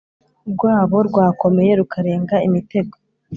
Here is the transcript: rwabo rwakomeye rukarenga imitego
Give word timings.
rwabo 0.51 0.97
rwakomeye 1.07 1.71
rukarenga 1.79 2.35
imitego 2.47 2.95